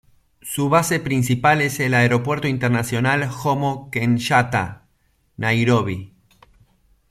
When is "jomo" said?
3.29-3.91